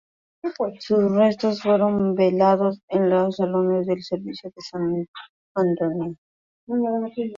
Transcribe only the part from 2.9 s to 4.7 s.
los salones del servicio